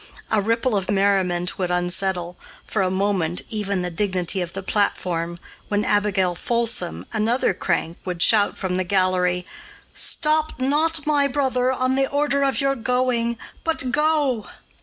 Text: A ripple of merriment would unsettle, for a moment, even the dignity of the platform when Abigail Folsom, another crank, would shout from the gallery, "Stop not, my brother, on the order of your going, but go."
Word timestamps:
A 0.31 0.41
ripple 0.41 0.75
of 0.75 0.89
merriment 0.89 1.59
would 1.59 1.69
unsettle, 1.69 2.35
for 2.65 2.81
a 2.81 2.89
moment, 2.89 3.43
even 3.51 3.83
the 3.83 3.91
dignity 3.91 4.41
of 4.41 4.53
the 4.53 4.63
platform 4.63 5.37
when 5.67 5.85
Abigail 5.85 6.33
Folsom, 6.33 7.05
another 7.13 7.53
crank, 7.53 7.99
would 8.03 8.19
shout 8.19 8.57
from 8.57 8.77
the 8.77 8.83
gallery, 8.83 9.45
"Stop 9.93 10.59
not, 10.59 11.05
my 11.05 11.27
brother, 11.27 11.71
on 11.71 11.93
the 11.93 12.09
order 12.09 12.41
of 12.41 12.59
your 12.59 12.73
going, 12.73 13.37
but 13.63 13.91
go." 13.91 14.47